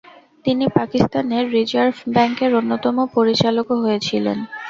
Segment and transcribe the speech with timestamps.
[0.45, 4.37] তিনি পাকিস্তানের রিজার্ভ ব্যাংকের অন্যতম পরিচালকও হয়েছিলেন।